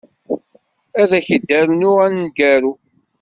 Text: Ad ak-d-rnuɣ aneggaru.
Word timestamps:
Ad 1.01 1.11
ak-d-rnuɣ 1.19 1.97
aneggaru. 2.05 2.73